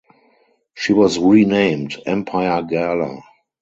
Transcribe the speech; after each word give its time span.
She 0.73 0.93
was 0.93 1.19
renamed 1.19 2.01
"Empire 2.07 2.63
Gala". 2.63 3.21